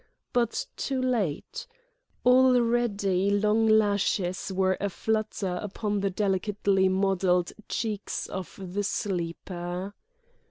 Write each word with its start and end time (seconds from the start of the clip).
But 0.33 0.65
too 0.77 0.99
late: 0.99 1.67
already 2.25 3.29
long 3.29 3.67
lashes 3.67 4.51
were 4.51 4.75
a 4.81 4.89
flutter 4.89 5.59
upon 5.61 5.99
the 5.99 6.09
delicately 6.09 6.89
modelled 6.89 7.51
cheeks 7.69 8.25
of 8.25 8.59
the 8.73 8.81
sleeper. 8.81 9.93